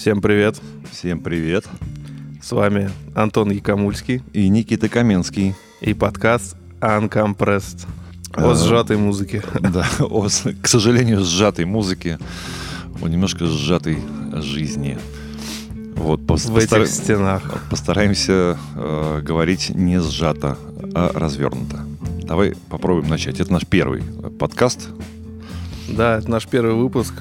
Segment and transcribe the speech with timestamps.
[0.00, 0.58] Всем привет.
[0.90, 1.66] Всем привет.
[2.40, 5.54] С вами Антон Якомульский И Никита Каменский.
[5.82, 7.86] и подкаст Uncompressed
[8.32, 9.42] о А, сжатой музыке.
[9.60, 10.26] Да, о,
[10.62, 12.18] к сожалению, сжатой музыки,
[13.02, 13.98] о немножко сжатой
[14.40, 14.98] жизни.
[15.96, 17.62] Вот, пос- В этих постара- стенах.
[17.68, 20.56] постараемся э, говорить не сжато,
[20.94, 21.84] а развернуто.
[22.22, 23.38] Давай попробуем начать.
[23.38, 24.02] Это наш первый
[24.38, 24.88] подкаст.
[25.90, 27.12] Да, это наш первый выпуск.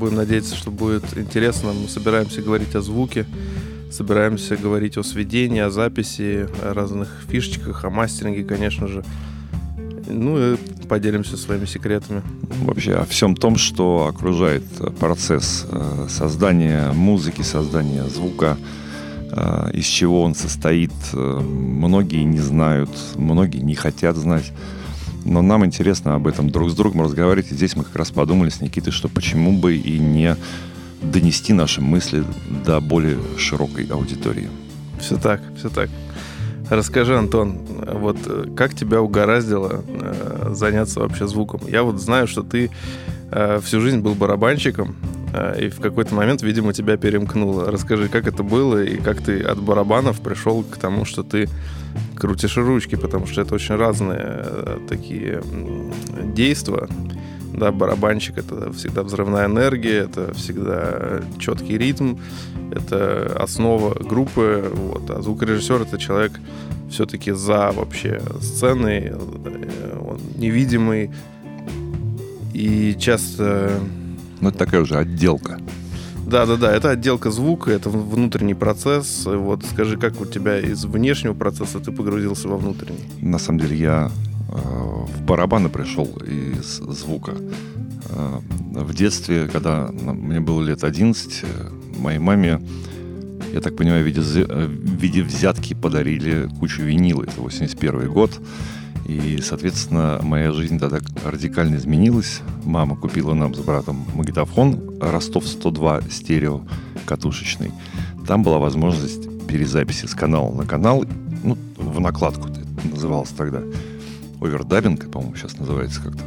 [0.00, 1.74] Будем надеяться, что будет интересно.
[1.74, 3.26] Мы собираемся говорить о звуке,
[3.90, 9.04] собираемся говорить о сведении, о записи, о разных фишечках, о мастеринге, конечно же.
[10.08, 10.56] Ну и
[10.88, 12.22] поделимся своими секретами.
[12.62, 18.56] Вообще о всем том, что окружает э, процесс э, создания музыки, создания звука,
[19.30, 20.92] э, из чего он состоит.
[21.12, 24.50] Многие не знают, многие не хотят знать.
[25.24, 27.52] Но нам интересно об этом друг с другом разговаривать.
[27.52, 30.36] И здесь мы как раз подумали с Никитой, что почему бы и не
[31.02, 32.24] донести наши мысли
[32.64, 34.48] до более широкой аудитории.
[35.00, 35.88] Все так, все так.
[36.68, 37.58] Расскажи, Антон,
[37.94, 41.60] вот э, как тебя угораздило э, заняться вообще звуком?
[41.66, 42.70] Я вот знаю, что ты
[43.32, 44.94] э, всю жизнь был барабанщиком,
[45.58, 47.70] и в какой-то момент, видимо, тебя перемкнуло.
[47.70, 51.48] Расскажи, как это было, и как ты от барабанов пришел к тому, что ты
[52.16, 55.42] крутишь ручки, потому что это очень разные э, такие
[56.34, 56.88] действия.
[57.52, 62.16] Да, барабанщик это всегда взрывная энергия, это всегда четкий ритм,
[62.70, 66.32] это основа группы, вот, а звукорежиссер это человек
[66.90, 71.10] все-таки за вообще сценой, э, он невидимый
[72.52, 73.80] и часто
[74.40, 75.58] Ну, это такая уже отделка.
[76.26, 79.26] да-да-да, это отделка звука, это внутренний процесс.
[79.26, 83.04] Вот скажи, как у тебя из внешнего процесса ты погрузился во внутренний?
[83.20, 84.10] На самом деле я
[84.48, 87.34] э, в барабаны пришел из звука.
[88.10, 88.40] Э,
[88.72, 92.60] в детстве, когда мне было лет 11, э, моей маме,
[93.52, 97.24] я так понимаю, в виде, э, в виде взятки подарили кучу винила.
[97.24, 98.40] Это 81 год.
[99.10, 102.42] И, соответственно, моя жизнь тогда радикально изменилась.
[102.64, 106.62] Мама купила нам с братом магнитофон Ростов-102 стерео
[107.06, 107.72] катушечный.
[108.28, 111.04] Там была возможность перезаписи с канала на канал,
[111.42, 113.62] ну, в накладку это называлось тогда.
[114.40, 116.22] Овердабинг, по-моему, сейчас называется как-то.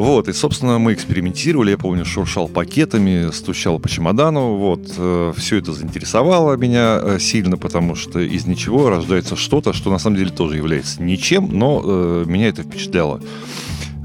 [0.00, 4.88] Вот, и, собственно, мы экспериментировали, я помню, шуршал пакетами, стучал по чемодану, вот,
[5.36, 10.16] все это заинтересовало меня э, сильно, потому что из ничего рождается что-то, что на самом
[10.16, 13.20] деле тоже является ничем, но э, меня это впечатляло.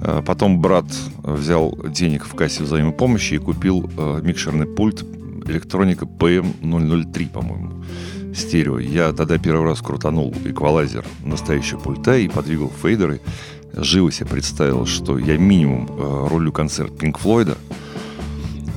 [0.01, 0.85] Э, Потом брат
[1.23, 5.05] взял денег в кассе взаимопомощи и купил э, микшерный пульт
[5.47, 7.83] электроника PM003, по-моему,
[8.35, 8.79] стерео.
[8.79, 13.21] Я тогда первый раз крутанул эквалайзер настоящего пульта и подвигал фейдеры.
[13.75, 17.57] Живо себе представил, что я минимум э, рулю концерт Пинк Флойда.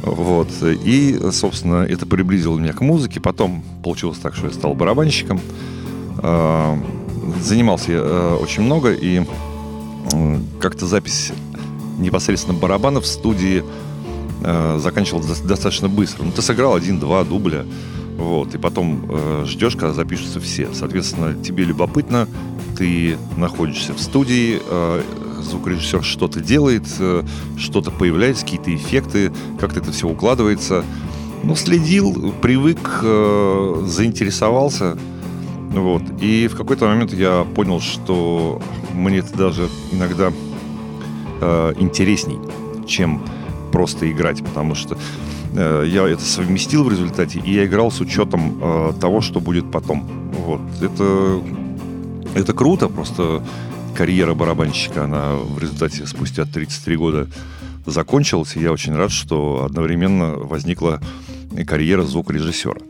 [0.03, 0.49] Вот.
[0.63, 3.21] И, собственно, это приблизило меня к музыке.
[3.21, 5.41] Потом получилось так, что я стал барабанщиком.
[6.23, 6.77] Э,
[7.43, 9.23] Занимался я э, очень много, и
[10.61, 11.31] как-то запись
[11.99, 13.63] непосредственно барабанов в студии
[14.79, 16.23] заканчивалась дос- достаточно быстро.
[16.25, 17.67] Ну, ты сыграл один-два дубля,
[18.19, 20.69] вот, и потом э, ждешь, когда запишутся все.
[20.75, 22.27] Соответственно, тебе любопытно,
[22.77, 25.03] ты находишься в студии, э,
[25.41, 27.23] звукорежиссер что-то делает, э,
[27.57, 30.85] что-то появляется, какие-то эффекты, как-то это все укладывается.
[31.45, 34.99] Ну, следил, привык, э, заинтересовался.
[35.71, 36.03] Вот.
[36.21, 38.61] И в какой-то момент я понял, что
[38.95, 40.33] мне это даже иногда
[41.41, 42.41] э, интересней,
[42.85, 43.23] чем
[43.71, 44.99] просто играть, потому что
[45.59, 50.07] я это совместил в результате, и я играл с учетом э, того, что будет потом.
[50.47, 50.61] Вот.
[50.81, 51.43] Это,
[52.35, 53.43] это круто, просто
[53.95, 57.29] карьера барабанщика, она в результате спустя 33 года
[57.87, 61.01] закончилась, и я очень рад, что одновременно возникла
[61.67, 62.81] карьера звукорежиссера.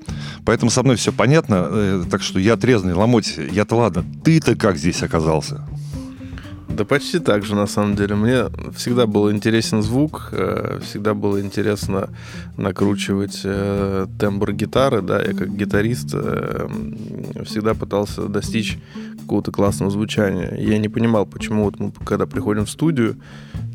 [0.45, 4.77] Поэтому со мной все понятно, э, так что я трезвый ломоть, я-то ладно, ты-то как
[4.77, 5.67] здесь оказался?
[6.78, 8.15] Да почти так же, на самом деле.
[8.15, 8.44] Мне
[8.77, 12.08] всегда был интересен звук, э, всегда было интересно
[12.56, 16.69] накручивать э, тембр гитары, да, я как гитарист э,
[17.44, 18.79] всегда пытался достичь
[19.23, 20.55] какого-то классного звучания.
[20.56, 23.17] Я не понимал, почему вот мы, когда приходим в студию,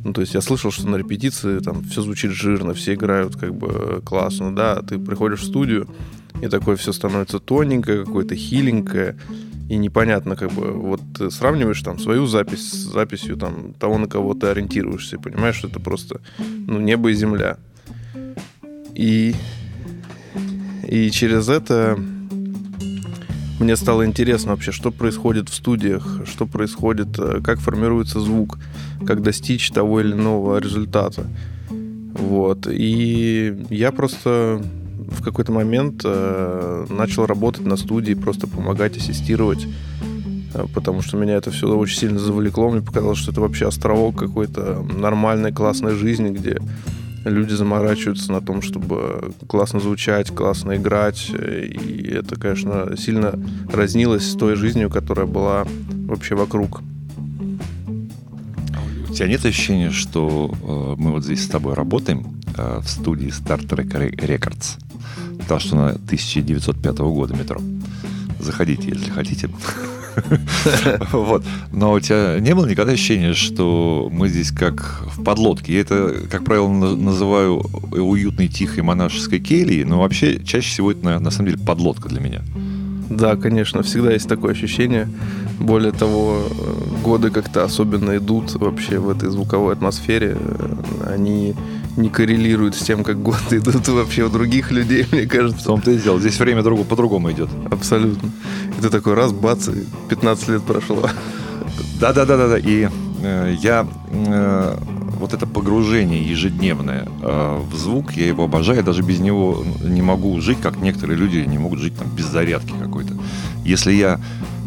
[0.06, 3.54] ну, то есть я слышал, что на репетиции там все звучит жирно, все играют как
[3.54, 5.89] бы классно, да, а ты приходишь в студию,
[6.42, 9.18] и такое все становится тоненькое, какое-то хиленькое,
[9.69, 14.07] и непонятно, как бы, вот ты сравниваешь там свою запись с записью там того, на
[14.07, 16.21] кого ты ориентируешься, понимаешь, что это просто,
[16.68, 17.57] ну, небо и земля.
[18.94, 19.36] И,
[20.88, 21.98] и через это
[23.60, 28.60] мне стало интересно вообще, что происходит в студиях, что происходит, э, как формируется звук,
[29.06, 31.25] как достичь того или иного результата.
[31.69, 32.68] Вот.
[32.69, 34.62] И я просто
[35.09, 39.67] в какой-то момент э, начал работать на студии, просто помогать, ассистировать,
[40.53, 42.69] э, потому что меня это все очень сильно завлекло.
[42.69, 46.59] Мне показалось, что это вообще островок какой-то нормальной, классной жизни, где
[47.25, 51.29] люди заморачиваются на том, чтобы классно звучать, классно играть.
[51.29, 53.39] И это, конечно, сильно
[53.71, 55.65] разнилось с той жизнью, которая была
[56.07, 56.81] вообще вокруг.
[59.09, 63.27] У тебя нет ощущения, что э, мы вот здесь с тобой работаем э, в студии
[63.27, 64.79] Star Trek Records?
[65.48, 67.60] Та, что на 1905 года метро.
[68.40, 69.50] Заходите, если хотите.
[71.12, 71.44] Вот.
[71.72, 75.74] Но у тебя не было никогда ощущения, что мы здесь как в подлодке?
[75.74, 81.31] Я это, как правило, называю уютной, тихой монашеской кельей, но вообще чаще всего это на
[81.31, 82.42] самом деле подлодка для меня.
[83.10, 85.07] Да, конечно, всегда есть такое ощущение.
[85.60, 86.44] Более того,
[87.04, 90.38] годы как-то особенно идут вообще в этой звуковой атмосфере.
[91.06, 91.54] Они
[91.98, 95.60] не коррелируют с тем, как годы идут вообще у других людей, мне кажется.
[95.60, 96.19] В том-то и дело.
[96.19, 97.50] Здесь время другу по-другому идет.
[97.72, 98.30] Абсолютно.
[98.78, 101.10] И ты такой раз, бац, и 15 лет прошло.
[102.00, 102.57] Да-да-да-да.
[102.57, 102.90] И
[103.22, 104.78] э, я э,
[105.19, 110.39] вот это погружение ежедневное э, в звук, я его обожаю, даже без него не могу
[110.42, 113.13] жить, как некоторые люди не могут жить там без зарядки какой-то.
[113.63, 114.19] Если я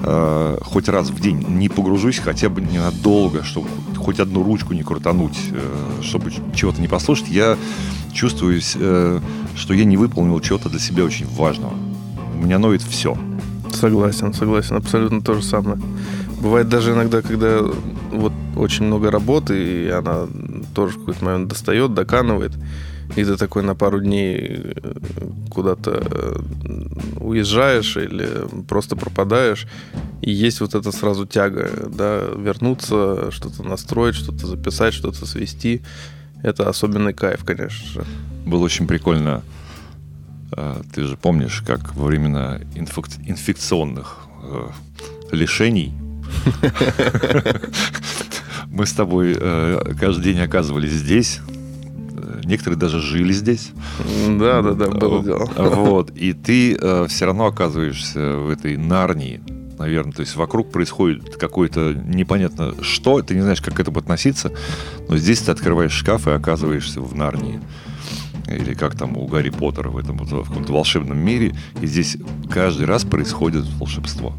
[0.03, 3.69] э, хоть раз в день не погружусь хотя бы ненадолго, чтобы
[4.07, 7.59] хоть одну ручку не крутануть, э, чтобы чего-то не послушать, я
[8.13, 9.21] чувствую, э,
[9.57, 11.75] что я не выполнил чего-то для себя очень важного.
[12.37, 13.19] У меня ноет все.
[13.73, 15.77] Согласен, согласен, абсолютно то же самое.
[16.41, 17.59] Бывает даже иногда, когда
[18.13, 20.29] вот очень много работы, и она
[20.73, 22.53] тоже в какой-то момент достает, доканывает,
[23.15, 24.73] и ты такой на пару дней э,
[25.51, 26.41] куда-то э,
[27.21, 28.29] уезжаешь или
[28.67, 29.67] просто пропадаешь,
[30.23, 35.83] и есть вот эта сразу тяга, да, вернуться, что-то настроить, что-то записать, что-то свести.
[36.43, 38.05] Это особенный кайф, конечно же.
[38.45, 39.43] Было очень прикольно.
[40.53, 44.69] А, ты же помнишь, как во времена инфекционных э,
[45.33, 45.93] лишений
[48.67, 49.35] мы с тобой
[49.99, 51.41] каждый день оказывались здесь.
[52.47, 53.73] Некоторые даже жили здесь.
[54.39, 55.51] Да, да, да, было дело.
[55.57, 56.11] Вот.
[56.17, 59.41] И ты э, все равно оказываешься в этой Нарнии,
[59.79, 60.13] наверное.
[60.13, 64.53] То есть вокруг происходит какое-то непонятно что, ты не знаешь, как к этому относиться,
[65.09, 67.61] но здесь ты открываешь шкаф и оказываешься в Нарнии.
[68.47, 71.53] Или как там у Гарри Поттера в этом в каком-то волшебном мире.
[71.81, 72.17] И здесь
[72.49, 74.33] каждый раз происходит волшебство.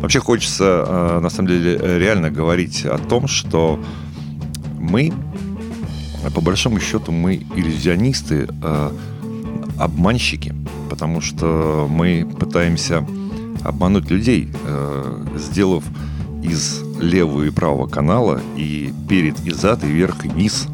[0.00, 3.78] Вообще хочется, э, на самом деле, реально говорить о том, что
[4.78, 5.12] мы,
[6.34, 8.90] по большому счету, мы иллюзионисты, э,
[9.78, 10.54] обманщики,
[10.90, 13.06] потому что мы пытаемся
[13.62, 15.84] обмануть людей, э, сделав
[16.42, 20.68] из левого и правого канала и перед, и зад, и вверх, и низ,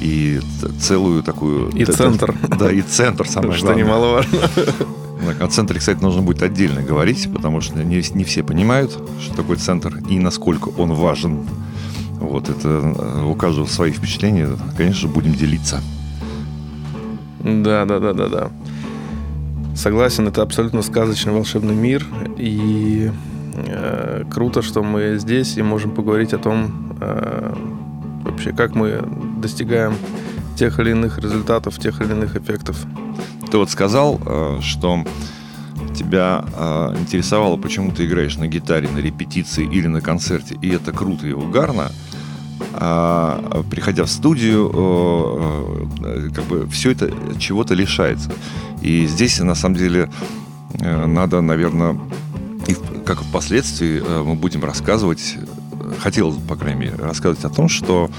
[0.00, 0.40] и
[0.80, 1.70] целую такую...
[1.70, 2.34] И центр.
[2.58, 4.38] Да, и центр, самое Что немаловажно.
[5.40, 9.56] О центре, кстати, нужно будет отдельно говорить, потому что не, не все понимают, что такое
[9.56, 11.46] центр и насколько он важен.
[12.22, 15.80] Вот это э, у каждого свои впечатления, конечно будем делиться.
[17.40, 18.50] Да, да, да, да, да.
[19.74, 22.06] Согласен, это абсолютно сказочный волшебный мир.
[22.38, 23.10] И
[23.54, 27.54] э, круто, что мы здесь и можем поговорить о том, э,
[28.24, 29.02] вообще, как мы
[29.38, 29.94] достигаем
[30.56, 32.84] тех или иных результатов, тех или иных эффектов.
[33.50, 35.04] Ты вот сказал, э, что
[35.94, 40.92] тебя э, интересовало, почему ты играешь на гитаре, на репетиции или на концерте, и это
[40.92, 41.90] круто и угарно.
[42.74, 48.30] А приходя в студию, э, как бы все это чего-то лишается.
[48.80, 50.10] И здесь, на самом деле,
[50.80, 51.98] надо, наверное,
[53.04, 55.36] как впоследствии мы будем рассказывать,
[56.00, 58.10] хотел, по крайней мере, рассказывать о том, что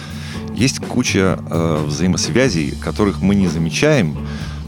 [0.56, 1.40] есть куча
[1.88, 4.16] взаимосвязей, которых мы не замечаем,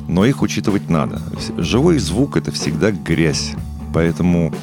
[0.07, 1.21] но их учитывать надо.
[1.57, 3.53] Живой звук— это всегда грязь.
[3.93, 4.53] Поэтому,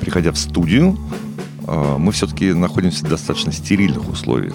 [0.00, 0.96] приходя в студию,
[1.31, 1.31] э,
[1.66, 4.54] мы все-таки находимся в достаточно стерильных условиях.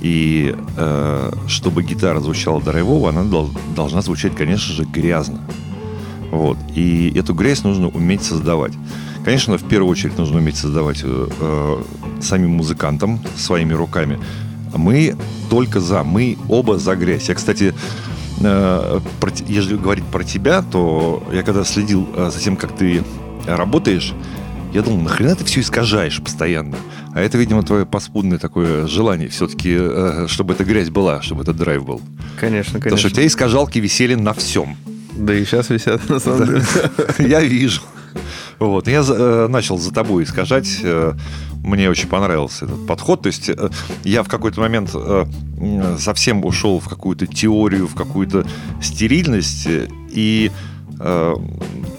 [0.00, 3.24] И э, чтобы гитара звучала драйвово, она
[3.74, 5.40] должна звучать, конечно же, грязно.
[6.30, 6.58] Вот.
[6.74, 8.72] И эту грязь нужно уметь создавать.
[9.24, 11.82] Конечно, в первую очередь нужно уметь создавать э, э
[12.20, 14.18] самим музыкантам своими руками.
[14.74, 15.16] Мы
[15.50, 17.28] только за, мы оба за грязь.
[17.28, 17.74] Я, кстати,
[18.40, 19.00] Э,
[19.46, 23.02] если говорить про тебя, то я когда следил э, за тем, как ты
[23.46, 24.12] работаешь,
[24.72, 26.76] я думал, нахрена ты все искажаешь постоянно?
[27.14, 31.56] А это, видимо, твое поспудное такое желание все-таки, э, чтобы эта грязь была, чтобы этот
[31.56, 32.00] драйв был.
[32.38, 32.80] Конечно, конечно.
[32.80, 34.76] Потому что у тебя искажалки висели на всем.
[35.16, 36.62] Да и сейчас висят, на самом деле.
[37.18, 37.82] Я вижу.
[38.58, 38.88] Вот.
[38.88, 39.02] Я
[39.48, 40.82] начал за тобой искажать
[41.66, 43.22] мне очень понравился этот подход.
[43.22, 43.70] То есть э,
[44.04, 45.26] я в какой-то момент э,
[45.98, 48.46] совсем ушел в какую-то теорию, в какую-то
[48.80, 49.68] стерильность.
[50.10, 50.50] И
[51.00, 51.34] э,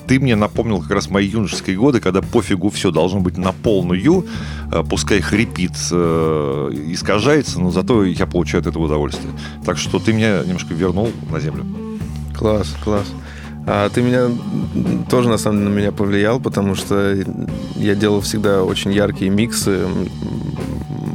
[0.07, 4.25] ты мне напомнил как раз мои юношеские годы, когда пофигу все должно быть на полную,
[4.89, 9.33] пускай хрипит, искажается, но зато я получаю от этого удовольствие.
[9.65, 11.65] Так что ты меня немножко вернул на землю.
[12.37, 13.07] Класс, класс.
[13.65, 14.29] А ты меня
[15.09, 17.17] тоже на самом деле на меня повлиял, потому что
[17.75, 19.85] я делал всегда очень яркие миксы.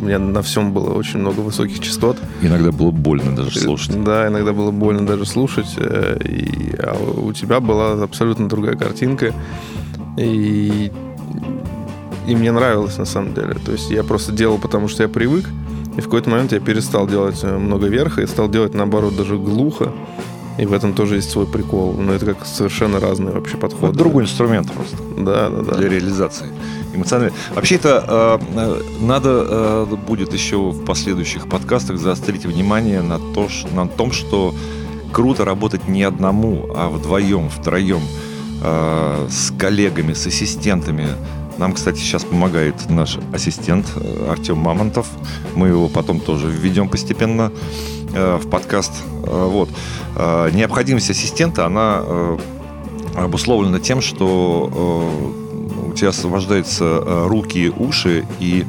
[0.02, 2.16] У меня на всем было очень много высоких частот.
[2.42, 4.02] Иногда было больно даже слушать.
[4.02, 5.76] Да, иногда было больно даже слушать.
[5.76, 9.32] Э, и, а у тебя была абсолютно другая картинка.
[10.18, 10.90] И,
[12.26, 13.54] и мне нравилось на самом деле.
[13.64, 15.48] То есть я просто делал, потому что я привык.
[15.96, 19.38] И в какой-то момент я перестал делать э, много верха и стал делать, наоборот, даже
[19.38, 19.92] глухо.
[20.58, 21.94] И в этом тоже есть свой прикол.
[21.94, 23.88] Но это как совершенно разные вообще подходы.
[23.88, 24.96] Это другой инструмент просто.
[25.16, 25.74] Да, да, да.
[25.78, 26.46] Для реализации
[26.94, 27.34] эмоционально.
[27.54, 33.88] Вообще это э, надо э, будет еще в последующих подкастах заострить внимание на, то, на
[33.88, 34.54] том, что
[35.12, 38.02] круто работать не одному, а вдвоем, втроем,
[38.62, 41.08] э, с коллегами, с ассистентами.
[41.58, 45.08] Нам, кстати, сейчас помогает наш ассистент э, Артем Мамонтов.
[45.54, 47.52] Мы его потом тоже введем постепенно
[48.14, 48.92] Э, в подкаст.
[49.24, 49.68] Э, вот.
[50.52, 52.02] Необходимость ассистента, она
[53.16, 55.24] обусловлена тем, что
[55.88, 58.66] у тебя освобождаются руки, уши, и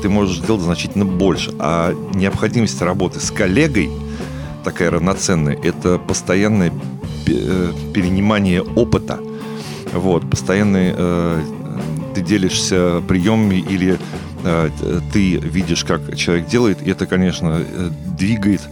[0.00, 1.54] ты можешь сделать значительно больше.
[1.58, 3.90] А необходимость работы с коллегой
[4.64, 6.72] такая равноценная, это постоянное
[7.26, 9.20] перенимание опыта.
[9.92, 10.94] Вот, постоянный
[12.16, 13.98] ты делишься приемами или
[14.46, 14.70] Э,
[15.12, 18.62] ты видишь, как человек делает, и это, конечно, э, двигает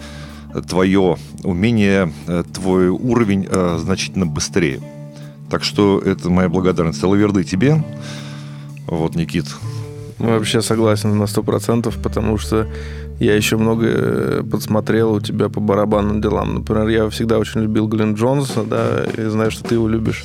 [0.68, 3.48] твое умение, э, твой уровень
[3.78, 4.80] значительно быстрее.
[5.50, 7.82] Так что это моя благодарность Алаверды тебе.
[8.86, 9.46] Вот, Никит.
[10.20, 12.68] Ну, вообще согласен на сто процентов, потому что
[13.18, 16.54] я еще много подсмотрел у тебя по барабанным делам.
[16.54, 20.24] Например, я всегда очень любил Глен Джонса, да, и знаю, что ты его любишь.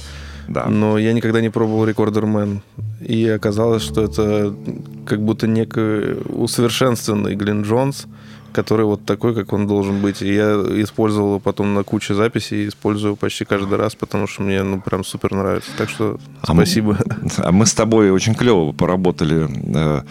[0.49, 0.65] Да.
[0.65, 2.61] Но я никогда не пробовал Recorder Man.
[3.01, 4.53] И оказалось, что это
[5.05, 8.07] как будто некий усовершенствованный Глен Джонс,
[8.51, 10.21] который вот такой, как он должен быть.
[10.23, 14.63] И я использовал его потом на куче записей, использую почти каждый раз, потому что мне
[14.63, 15.69] ну прям супер нравится.
[15.77, 16.97] Так что а спасибо.
[17.05, 19.47] Мы, а мы с тобой очень клево поработали.
[19.75, 20.01] Э,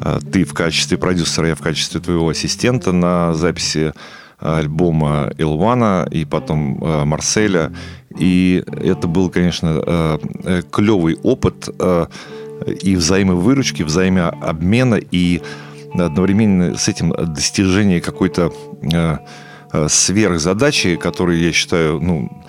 [0.00, 3.92] э, ты в качестве продюсера, я в качестве твоего ассистента на записи
[4.38, 7.72] альбома Илвана и потом э, Марселя.
[8.18, 11.68] И это был, конечно, э, э, клевый опыт
[12.82, 15.40] и взаимовыручки, взаимообмена, и
[15.94, 18.52] одновременно с этим достижение какой-то
[19.88, 22.42] сверхзадачи, которую я считаю, ну,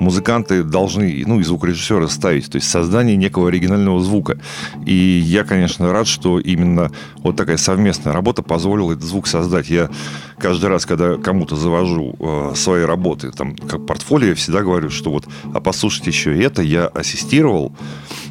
[0.00, 4.38] музыканты должны, ну, и звукорежиссеры ставить, то есть создание некого оригинального звука.
[4.84, 9.70] И я, конечно, рад, что именно вот такая совместная работа позволила этот звук создать.
[9.70, 9.90] Я
[10.38, 15.10] каждый раз, когда кому-то завожу э, свои работы, там, как портфолио, я всегда говорю, что
[15.10, 17.72] вот, а послушайте еще это, я ассистировал,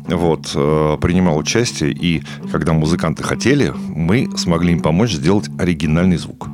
[0.08, 6.48] вот, э, принимал участие, и когда музыканты хотели, мы смогли им помочь сделать оригинальный звук.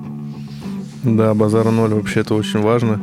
[1.03, 3.01] Да, базар ноль вообще это очень важно.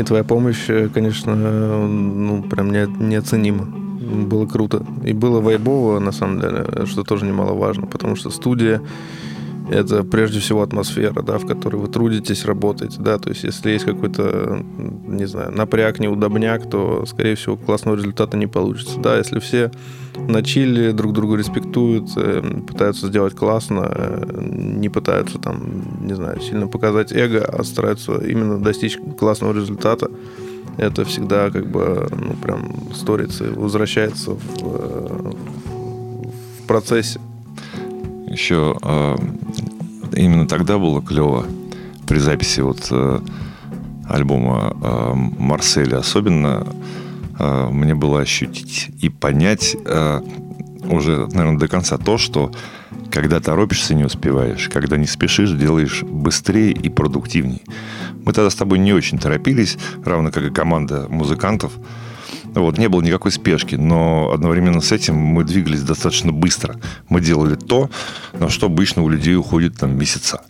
[0.00, 3.66] И твоя помощь, э, конечно, ну, прям не, неоценима.
[3.66, 4.82] Было круто.
[5.04, 8.80] И было вайбово, на самом деле, что тоже немаловажно, потому что студия
[9.68, 13.84] это прежде всего атмосфера, да, в которой вы трудитесь, работаете, да, то есть если есть
[13.84, 14.64] какой-то,
[15.06, 19.70] не знаю, напряг, неудобняк, то, скорее всего, классного результата не получится, да, если все
[20.16, 26.40] на чили, друг другу респектуют, э, пытаются сделать классно, э, не пытаются там, не знаю,
[26.40, 30.10] сильно показать эго, а стараются именно достичь классного результата,
[30.78, 35.32] это всегда как бы, ну, прям сторится, возвращается в, э,
[36.62, 37.20] в процессе
[38.40, 39.16] еще э,
[40.16, 41.44] именно тогда было клево
[42.06, 43.20] при записи вот э,
[44.08, 45.98] альбома э, Марселя.
[45.98, 46.66] Особенно
[47.38, 49.76] э, мне было ощутить и понять
[50.82, 52.50] уже, наверное, до конца то, что
[53.10, 54.70] когда торопишься, не успеваешь.
[54.72, 57.60] Когда не спешишь, делаешь быстрее и продуктивнее.
[58.24, 61.72] Мы тогда с тобой не очень торопились, равно как и команда музыкантов.
[62.54, 66.76] Вот, не было никакой спешки, но одновременно с этим мы двигались достаточно быстро.
[67.08, 67.90] Мы делали то,
[68.40, 70.42] на что обычно у людей уходит там месяца.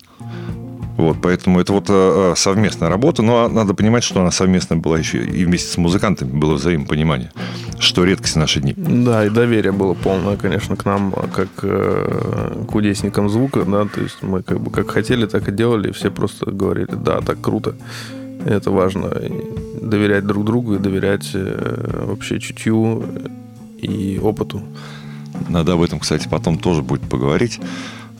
[0.97, 1.93] Вот, поэтому это вот э,
[2.33, 6.31] э совместная работа, но надо понимать, что она совместная была еще и вместе с музыкантами
[6.31, 7.33] было взаимопонимание,
[7.79, 8.75] что редкость в наши дни.
[8.77, 14.23] Да, и доверие было полное, конечно, к нам, как э, кудесникам звука, да, то есть
[14.23, 17.75] мы как бы как хотели, так и делали, и все просто говорили, да, так круто.
[18.45, 19.11] Это важно.
[19.81, 23.05] Доверять друг другу и доверять вообще чутью
[23.79, 24.63] и опыту.
[25.49, 27.61] Надо об этом, кстати, потом тоже будет поговорить,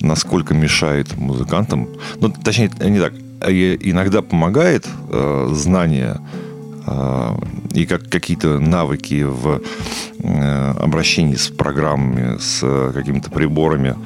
[0.01, 1.89] насколько мешает музыкантам.
[2.21, 3.13] Ну, точнее, не так.
[3.41, 6.21] А иногда помогает э, знание
[6.87, 7.39] э,
[7.73, 9.63] и как какие-то навыки в
[10.19, 13.97] э, обращении с программами, с э, какими-то приборами.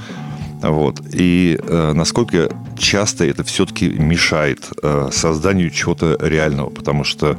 [0.62, 1.00] Вот.
[1.12, 7.36] И э, насколько часто это все-таки мешает э, созданию чего-то реального, потому что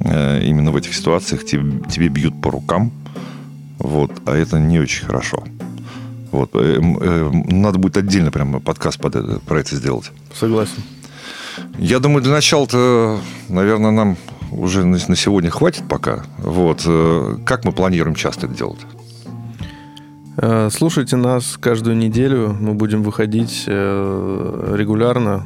[0.00, 2.92] э, именно в этих ситуациях тебе, тебе бьют по рукам,
[3.78, 5.44] вот, а это не очень хорошо.
[6.30, 10.10] Вот, э, э, надо будет отдельно прямо подкаст под это, про это сделать.
[10.34, 10.82] Согласен.
[11.78, 13.18] Я думаю, для начала-то,
[13.48, 14.16] наверное, нам
[14.52, 16.24] уже на, сегодня хватит пока.
[16.38, 18.80] Вот, э, как мы планируем часто это делать?
[20.70, 22.56] Слушайте нас каждую неделю.
[22.60, 25.42] Мы будем выходить регулярно.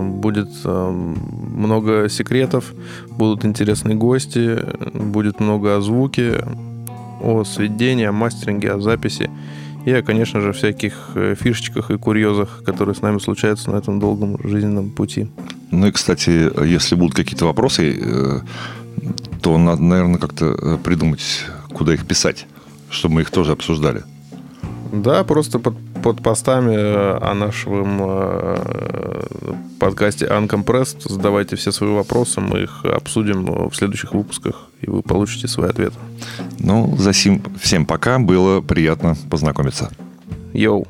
[0.00, 2.72] Будет много секретов,
[3.10, 6.42] будут интересные гости, будет много о звуке,
[7.24, 9.30] о сведении, о мастеринге, о записи
[9.86, 14.38] и, о, конечно же, всяких фишечках и курьезах, которые с нами случаются на этом долгом
[14.42, 15.28] жизненном пути.
[15.70, 18.42] Ну и, кстати, если будут какие-то вопросы,
[19.42, 22.46] то надо, наверное, как-то придумать, куда их писать,
[22.90, 24.04] чтобы мы их тоже обсуждали.
[24.92, 29.24] Да, просто под, под постами э, о нашем э,
[29.80, 35.48] подкасте Uncompressed задавайте все свои вопросы, мы их обсудим в следующих выпусках, и вы получите
[35.48, 35.96] свои ответы.
[36.58, 39.90] Ну, за сим всем пока, было приятно познакомиться.
[40.52, 40.86] Йоу.